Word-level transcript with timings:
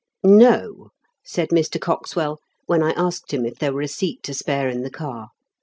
"No," 0.23 0.89
said 1.23 1.49
Mr. 1.49 1.79
Coxwell, 1.79 2.39
when 2.65 2.81
I 2.81 2.89
asked 2.93 3.31
him 3.31 3.45
if 3.45 3.59
there 3.59 3.71
were 3.71 3.81
a 3.83 3.87
seat 3.87 4.23
to 4.23 4.33
spare 4.33 4.67
in 4.67 4.81
the 4.81 4.89
car. 4.89 5.27